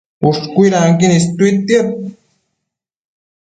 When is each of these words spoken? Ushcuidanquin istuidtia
Ushcuidanquin 0.29 1.13
istuidtia 1.17 1.81